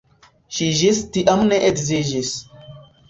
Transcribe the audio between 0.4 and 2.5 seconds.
Ŝi ĝis tiam ne edziniĝis.